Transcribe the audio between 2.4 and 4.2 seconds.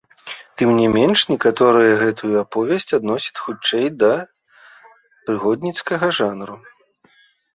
аповесць адносяць хутчэй да